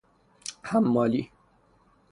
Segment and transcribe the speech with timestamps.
[0.63, 1.31] حمالی